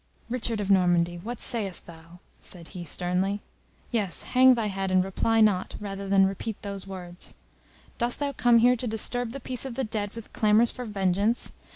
[0.31, 3.39] "Richard of Normandy, what sayest thou?" said he, sternly.
[3.91, 7.35] "Yes, hang thy head, and reply not, rather than repeat those words.
[7.99, 11.51] Dost thou come here to disturb the peace of the dead with clamours for vengeance?